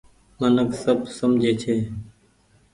منک 0.39 0.69
سب 0.83 0.97
سمجهي 1.17 1.51
ڇي۔ 1.61 1.75